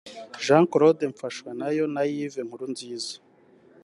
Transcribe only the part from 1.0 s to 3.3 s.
Mfashwanayo na Yves Nkurunziza